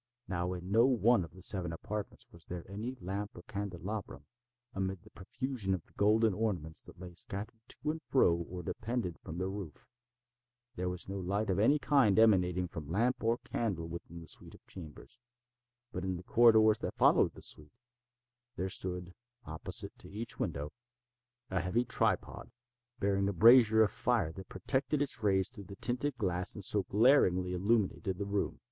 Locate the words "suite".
14.27-14.55, 17.43-17.71